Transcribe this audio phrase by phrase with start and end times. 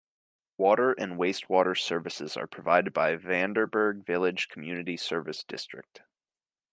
[0.57, 6.01] Water and Wastewater services are provided by Vandenberg Village Community Services District.